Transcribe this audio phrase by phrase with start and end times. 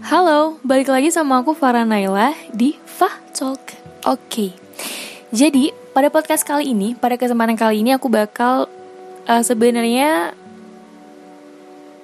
[0.00, 3.60] Halo, balik lagi sama aku Farah Naila di Fah Talk.
[4.08, 4.56] Oke,
[5.28, 8.64] jadi pada podcast kali ini, pada kesempatan kali ini aku bakal
[9.28, 10.32] uh, sebenarnya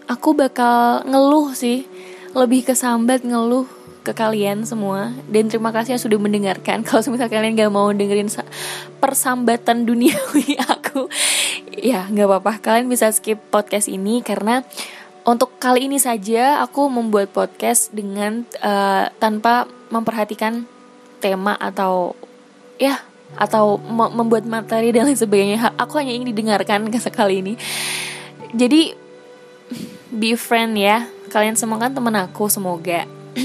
[0.04, 1.88] aku bakal ngeluh sih,
[2.36, 3.64] lebih ke sambat ngeluh
[4.04, 6.82] ke kalian semua dan terima kasih yang sudah mendengarkan.
[6.86, 8.28] Kalau misalnya kalian gak mau dengerin
[9.00, 11.08] persambatan duniawi aku,
[11.72, 12.52] ya nggak apa-apa.
[12.60, 14.60] Kalian bisa skip podcast ini karena
[15.26, 20.62] untuk kali ini saja aku membuat podcast dengan uh, tanpa memperhatikan
[21.18, 22.14] tema atau
[22.78, 23.02] ya
[23.34, 25.74] atau membuat materi dan lain sebagainya.
[25.74, 27.58] Aku hanya ingin didengarkan sekali ini.
[28.54, 28.94] Jadi
[30.14, 31.10] be friend ya.
[31.26, 33.02] Kalian semua kan teman aku semoga.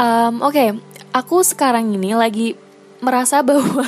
[0.00, 0.68] um, Oke, okay.
[1.12, 2.56] aku sekarang ini lagi
[3.04, 3.84] merasa bahwa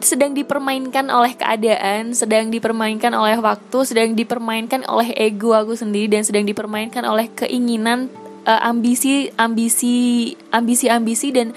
[0.00, 6.24] sedang dipermainkan oleh keadaan, sedang dipermainkan oleh waktu, sedang dipermainkan oleh ego aku sendiri dan
[6.24, 8.08] sedang dipermainkan oleh keinginan
[8.48, 11.52] uh, ambisi ambisi ambisi ambisi dan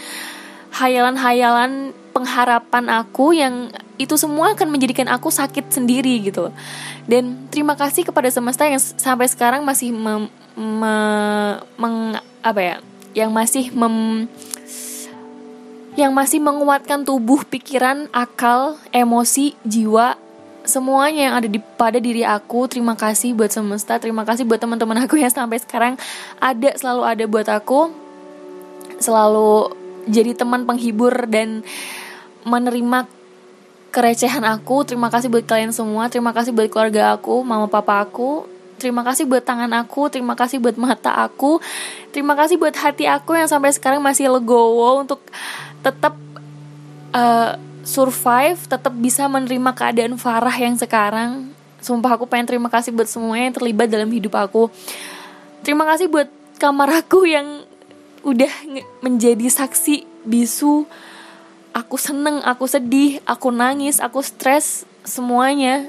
[0.76, 6.50] hayalan-hayalan pengharapan aku yang itu semua akan menjadikan aku sakit sendiri gitu.
[7.10, 10.96] Dan terima kasih kepada semesta yang sampai sekarang masih mem, me,
[11.78, 12.76] meng, apa ya?
[13.14, 14.28] Yang masih mem
[15.94, 20.18] yang masih menguatkan tubuh, pikiran, akal, emosi, jiwa,
[20.66, 22.66] semuanya yang ada di pada diri aku.
[22.66, 25.94] Terima kasih buat semesta, terima kasih buat teman-teman aku yang sampai sekarang
[26.42, 27.94] ada selalu ada buat aku.
[28.98, 29.76] Selalu
[30.10, 31.62] jadi teman penghibur dan
[32.44, 33.06] menerima
[33.94, 34.88] kerecehan aku.
[34.90, 38.50] Terima kasih buat kalian semua, terima kasih buat keluarga aku, mama papa aku,
[38.84, 41.64] Terima kasih buat tangan aku, terima kasih buat mata aku,
[42.12, 45.24] terima kasih buat hati aku yang sampai sekarang masih legowo untuk
[45.80, 46.20] tetap
[47.16, 47.56] uh,
[47.88, 51.56] survive, tetap bisa menerima keadaan Farah yang sekarang.
[51.80, 54.68] Sumpah aku pengen terima kasih buat semuanya yang terlibat dalam hidup aku.
[55.64, 56.28] Terima kasih buat
[56.60, 57.64] kamar aku yang
[58.28, 58.52] udah
[59.00, 60.84] menjadi saksi bisu.
[61.72, 65.88] Aku seneng, aku sedih, aku nangis, aku stres, semuanya.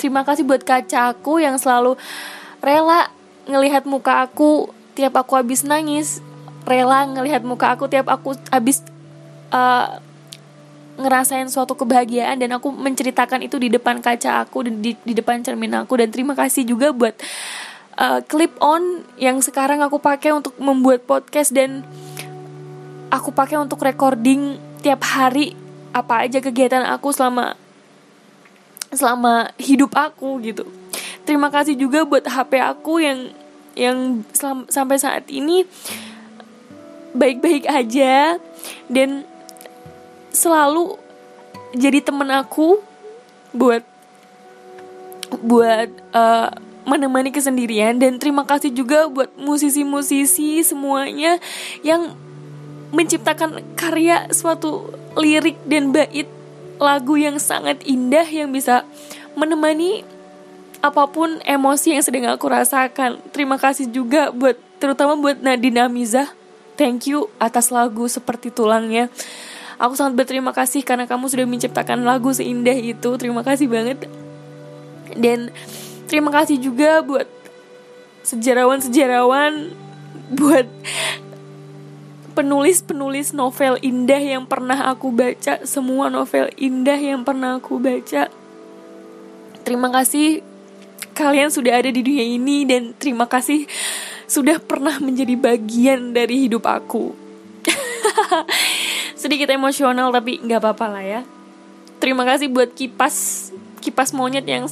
[0.00, 2.00] Terima kasih buat kaca aku yang selalu
[2.64, 3.12] rela
[3.44, 6.24] ngelihat muka aku tiap aku habis nangis.
[6.64, 8.80] Rela ngelihat muka aku tiap aku habis
[9.52, 10.00] uh,
[10.96, 15.44] ngerasain suatu kebahagiaan dan aku menceritakan itu di depan kaca aku dan di, di depan
[15.44, 17.16] cermin aku dan terima kasih juga buat
[17.96, 21.84] uh, clip on yang sekarang aku pakai untuk membuat podcast dan
[23.12, 25.56] aku pakai untuk recording tiap hari
[25.92, 27.56] apa aja kegiatan aku selama
[28.90, 30.66] selama hidup aku gitu.
[31.24, 33.30] Terima kasih juga buat HP aku yang
[33.78, 34.26] yang
[34.66, 35.62] sampai saat ini
[37.14, 38.38] baik-baik aja
[38.90, 39.26] dan
[40.30, 40.98] selalu
[41.74, 42.82] jadi temen aku
[43.54, 43.82] buat
[45.42, 46.50] buat uh,
[46.86, 51.38] menemani kesendirian dan terima kasih juga buat musisi-musisi semuanya
[51.86, 52.14] yang
[52.90, 56.26] menciptakan karya suatu lirik dan bait
[56.80, 58.88] lagu yang sangat indah yang bisa
[59.36, 60.02] menemani
[60.80, 63.20] apa pun emosi yang sedang aku rasakan.
[63.30, 66.32] Terima kasih juga buat terutama buat Nadine Amizah.
[66.80, 69.12] Thank you atas lagu seperti tulangnya.
[69.76, 73.16] Aku sangat berterima kasih karena kamu sudah menciptakan lagu seindah itu.
[73.20, 74.08] Terima kasih banget.
[75.12, 75.52] Dan
[76.08, 77.28] terima kasih juga buat
[78.24, 79.76] sejarawan-sejarawan
[80.40, 80.64] buat
[82.32, 88.30] penulis-penulis novel indah yang pernah aku baca, semua novel indah yang pernah aku baca.
[89.66, 90.40] Terima kasih
[91.12, 93.68] kalian sudah ada di dunia ini dan terima kasih
[94.24, 97.12] sudah pernah menjadi bagian dari hidup aku.
[99.20, 101.20] sedikit emosional tapi nggak apa-apa lah ya
[102.00, 103.48] terima kasih buat kipas
[103.84, 104.64] kipas monyet yang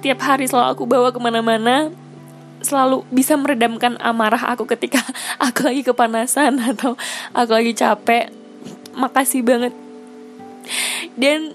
[0.00, 1.92] tiap hari selalu aku bawa ke mana-mana
[2.60, 5.00] selalu bisa meredamkan amarah aku ketika
[5.46, 6.96] aku lagi kepanasan atau
[7.34, 8.32] aku lagi capek.
[8.96, 9.74] Makasih banget.
[11.14, 11.54] Dan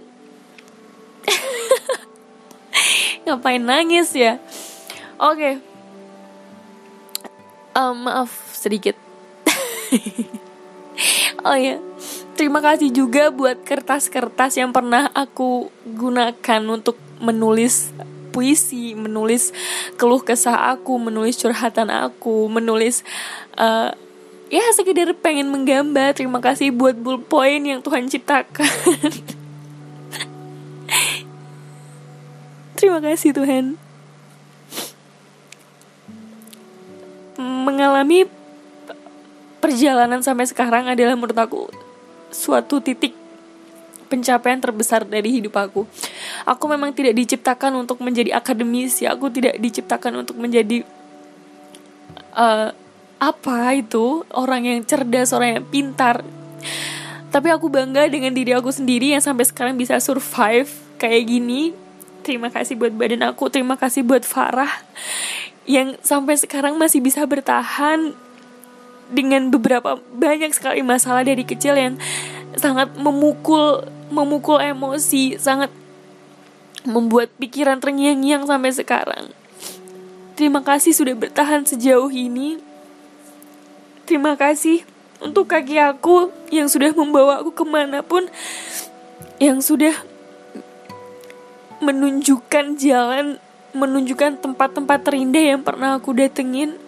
[3.26, 4.38] ngapain nangis ya?
[5.18, 5.40] Oke.
[5.40, 5.54] Okay.
[7.78, 8.96] um, maaf sedikit.
[11.46, 11.78] Oh ya
[12.36, 17.96] terima kasih juga buat kertas-kertas yang pernah aku gunakan untuk menulis
[18.36, 19.54] puisi, menulis
[20.02, 23.06] keluh kesah aku, menulis curhatan aku, menulis
[23.62, 23.94] uh,
[24.50, 26.18] ya sekedar pengen menggambar.
[26.18, 28.66] Terima kasih buat ballpoint yang Tuhan ciptakan.
[32.76, 33.80] Terima kasih Tuhan.
[37.40, 38.28] Mengalami
[39.64, 41.66] perjalanan sampai sekarang adalah menurut aku
[42.30, 43.18] suatu titik
[44.06, 45.90] pencapaian terbesar dari hidup aku.
[46.44, 50.84] Aku memang tidak diciptakan untuk menjadi akademisi, aku tidak diciptakan untuk menjadi
[52.36, 52.76] uh,
[53.16, 56.20] apa itu orang yang cerdas orang yang pintar.
[57.32, 60.68] Tapi aku bangga dengan diri aku sendiri yang sampai sekarang bisa survive
[61.00, 61.72] kayak gini.
[62.26, 64.72] Terima kasih buat badan aku terima kasih buat Farah
[65.66, 68.14] yang sampai sekarang masih bisa bertahan
[69.10, 71.94] dengan beberapa banyak sekali masalah dari kecil yang
[72.58, 75.70] sangat memukul memukul emosi sangat
[76.86, 79.34] membuat pikiran terngiang-ngiang sampai sekarang.
[80.38, 82.62] Terima kasih sudah bertahan sejauh ini.
[84.06, 84.86] Terima kasih
[85.24, 88.30] untuk kaki aku yang sudah membawa aku ke mana pun
[89.42, 89.96] yang sudah
[91.82, 93.42] menunjukkan jalan
[93.76, 96.80] menunjukkan tempat-tempat terindah yang pernah aku datengin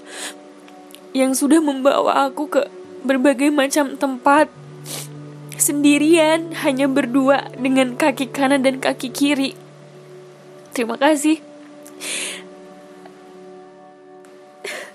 [1.12, 2.62] yang sudah membawa aku ke
[3.04, 4.48] berbagai macam tempat
[5.58, 9.67] sendirian hanya berdua dengan kaki kanan dan kaki kiri
[10.78, 11.42] terima kasih.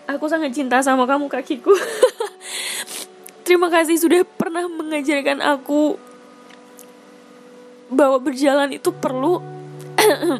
[0.06, 1.74] Aku sangat cinta sama kamu kakiku.
[3.46, 5.98] Terima kasih sudah pernah mengajarkan aku
[7.90, 9.42] bahwa berjalan itu perlu.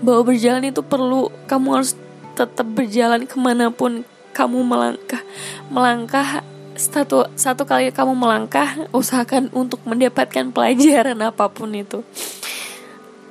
[0.00, 1.30] Bahwa berjalan itu perlu.
[1.46, 1.92] Kamu harus
[2.32, 4.02] tetap berjalan ke mana pun
[4.32, 5.22] kamu melangkah.
[5.68, 6.42] Melangkah
[6.74, 12.00] satu satu kali kamu melangkah usahakan untuk mendapatkan pelajaran apa pun itu.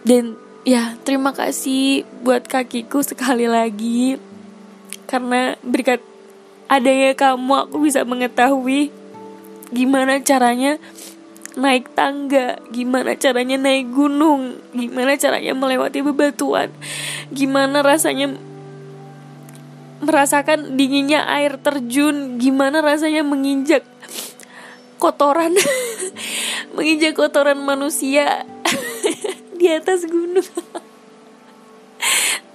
[0.06, 0.38] Dan
[0.69, 4.21] ya terima kasih buat kakiku sekali lagi.
[5.10, 5.98] Karena berkat
[6.69, 8.94] adanya kamu aku bisa mengetahui
[9.74, 10.77] gimana caranya
[11.57, 16.69] naik tangga, gimana caranya naik gunung, gimana caranya melewati bebatuan,
[17.33, 18.38] gimana rasanya
[20.06, 23.81] merasakan dinginnya air terjun, gimana rasanya menginjak
[25.01, 25.57] kotoran,
[26.77, 28.45] menginjak kotoran manusia
[29.60, 30.48] di atas gunung.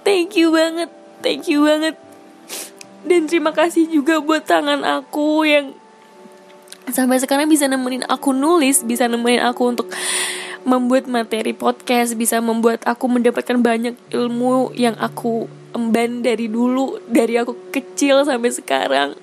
[0.09, 0.89] thank you banget,
[1.21, 2.01] thank you banget.
[3.05, 5.77] Dan terima kasih juga buat tangan aku yang
[6.89, 9.89] sampai sekarang bisa nemenin aku nulis bisa nemenin aku untuk
[10.65, 17.41] membuat materi podcast bisa membuat aku mendapatkan banyak ilmu yang aku emban dari dulu dari
[17.41, 19.17] aku kecil sampai sekarang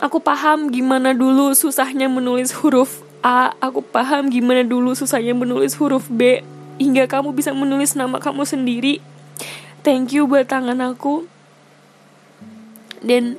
[0.00, 6.06] aku paham gimana dulu susahnya menulis huruf A aku paham gimana dulu susahnya menulis huruf
[6.06, 6.42] B
[6.78, 9.02] hingga kamu bisa menulis nama kamu sendiri
[9.82, 11.26] thank you buat tangan aku
[13.02, 13.38] dan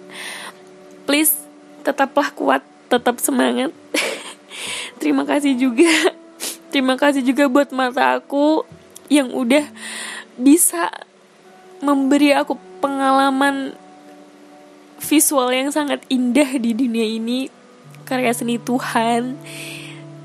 [1.03, 1.35] please
[1.83, 2.61] tetaplah kuat,
[2.91, 3.73] tetap semangat.
[5.01, 5.89] Terima kasih juga.
[6.71, 8.61] Terima kasih juga buat mata aku
[9.09, 9.65] yang udah
[10.37, 10.93] bisa
[11.81, 13.73] memberi aku pengalaman
[15.01, 17.49] visual yang sangat indah di dunia ini
[18.05, 19.37] karya seni Tuhan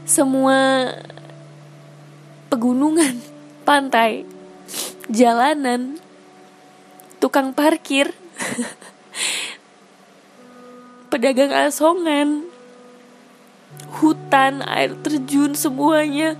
[0.05, 0.91] semua
[2.53, 3.21] pegunungan
[3.69, 4.25] pantai
[5.09, 5.97] jalanan
[7.21, 8.13] tukang parkir
[11.15, 12.43] pedagang asongan,
[14.03, 16.35] hutan, air terjun, semuanya.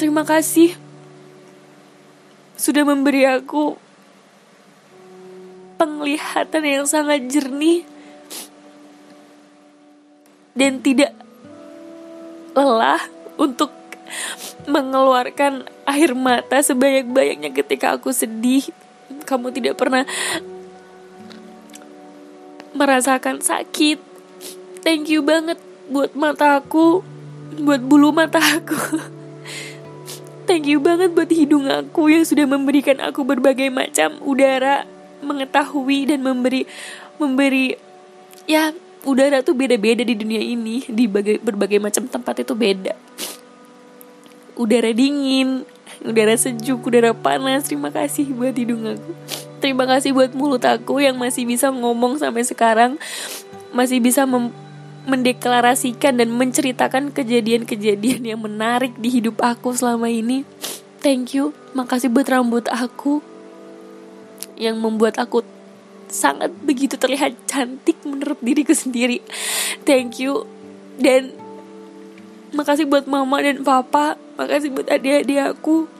[0.00, 0.72] Terima kasih
[2.56, 3.76] sudah memberi aku
[5.76, 7.84] penglihatan yang sangat jernih
[10.54, 11.12] dan tidak
[12.54, 13.02] lelah
[13.34, 13.74] untuk
[14.64, 18.70] mengeluarkan air mata sebanyak-banyaknya ketika aku sedih.
[19.26, 20.06] Kamu tidak pernah
[22.74, 23.98] merasakan sakit.
[24.82, 25.58] Thank you banget
[25.90, 27.02] buat mata aku,
[27.60, 28.78] buat bulu mata aku.
[30.44, 34.84] Thank you banget buat hidung aku yang sudah memberikan aku berbagai macam udara,
[35.24, 36.68] mengetahui dan memberi
[37.16, 37.72] memberi
[38.44, 42.92] ya udara tuh beda-beda di dunia ini, di berbagai, berbagai macam tempat itu beda.
[44.56, 45.68] Udara dingin,
[46.04, 47.68] udara sejuk, udara panas.
[47.68, 49.12] Terima kasih buat hidung aku.
[49.60, 53.00] Terima kasih buat mulut aku yang masih bisa ngomong sampai sekarang,
[53.72, 54.28] masih bisa
[55.08, 60.44] mendeklarasikan dan menceritakan kejadian-kejadian yang menarik di hidup aku selama ini.
[61.00, 63.24] Thank you, makasih buat rambut aku
[64.60, 65.44] yang membuat aku
[66.14, 69.18] sangat begitu terlihat cantik menurut diriku sendiri.
[69.82, 70.46] Thank you
[71.02, 71.34] dan
[72.54, 75.90] makasih buat mama dan papa, makasih buat adik-adik aku.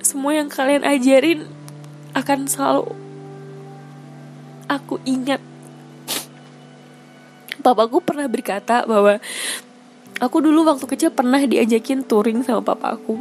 [0.00, 1.44] Semua yang kalian ajarin
[2.16, 2.96] akan selalu
[4.66, 5.38] aku ingat
[7.60, 9.18] papaku pernah berkata bahwa
[10.16, 13.18] aku dulu waktu kecil pernah diajakin touring sama papaku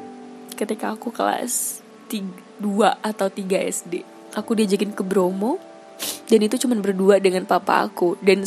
[0.55, 2.63] ketika aku kelas 2
[3.03, 5.57] atau 3 SD aku diajakin ke Bromo
[6.27, 8.19] dan itu cuma berdua dengan papa aku.
[8.19, 8.43] Dan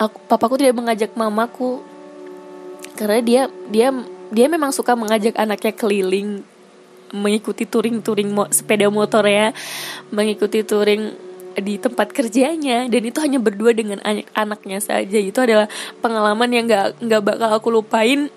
[0.00, 1.84] aku papaku tidak mengajak mamaku
[2.98, 3.88] karena dia dia
[4.32, 6.42] dia memang suka mengajak anaknya keliling
[7.08, 9.56] mengikuti touring-touring mo sepeda motor ya
[10.12, 11.14] mengikuti touring
[11.58, 12.86] di tempat kerjanya.
[12.86, 15.18] Dan itu hanya berdua dengan anak-anaknya saja.
[15.18, 15.66] Itu adalah
[15.98, 18.30] pengalaman yang nggak nggak bakal aku lupain.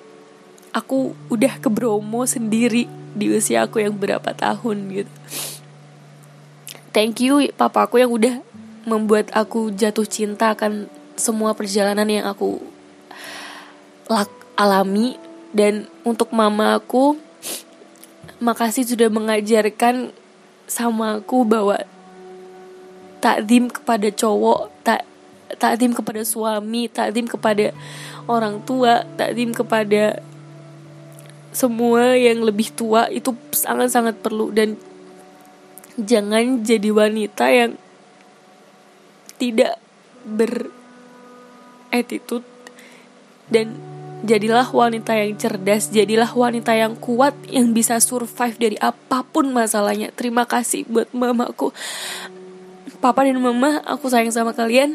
[0.71, 5.15] Aku udah ke Bromo sendiri di usia aku yang berapa tahun gitu
[6.91, 8.39] thank you papaku yang udah
[8.85, 12.59] membuat aku jatuh cinta akan semua perjalanan yang aku
[14.09, 15.17] lak alami.
[15.51, 17.19] Dan untuk mama aku
[18.39, 20.15] makasih sudah mengajarkan
[20.63, 21.75] sama aku bahwa
[23.19, 25.03] takdim kepada cowok tak
[25.59, 27.75] takdim kepada suami takdim kepada
[28.31, 30.23] orang tua takdim kepada
[31.51, 34.55] semua yang lebih tua itu sangat-sangat perlu.
[34.55, 34.79] Dan
[35.99, 37.75] jangan jadi wanita yang
[39.35, 39.75] tidak
[40.27, 42.45] beretitude
[43.51, 49.49] dan Jadilah wanita yang cerdas, jadilah wanita yang kuat yang bisa survive dari apa pun
[49.49, 50.13] masalahnya.
[50.13, 51.73] Terima kasih buat mamaku.
[53.01, 54.93] Papa dan mama, aku sayang sama kalian.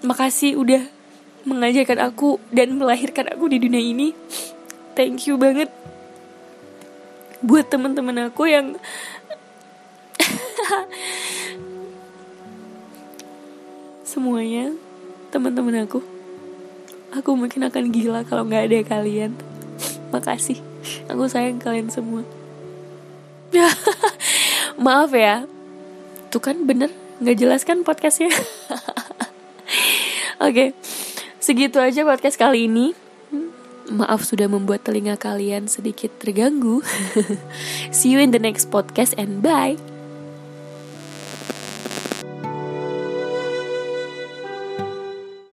[0.00, 0.80] Makasih udah
[1.44, 4.16] mengajarkan aku dan melahirkan aku di dunia ini.
[4.96, 5.68] Thank you banget
[7.44, 8.80] buat teman-teman aku yang
[14.10, 14.74] semuanya
[15.30, 16.02] teman-teman aku
[17.14, 19.38] aku mungkin akan gila kalau nggak ada kalian.
[20.10, 20.58] Makasih
[21.06, 22.26] aku sayang kalian semua.
[24.84, 25.46] Maaf ya
[26.34, 26.90] tuh kan bener
[27.22, 28.34] nggak jelas kan podcastnya?
[30.46, 30.74] Oke
[31.38, 32.98] segitu aja podcast kali ini.
[33.90, 36.82] Maaf sudah membuat telinga kalian sedikit terganggu.
[37.94, 39.78] See you in the next podcast and bye